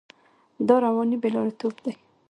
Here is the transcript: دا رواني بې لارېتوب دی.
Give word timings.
دا 0.67 0.75
رواني 0.85 1.17
بې 1.21 1.29
لارېتوب 1.35 1.73
دی. 1.83 1.93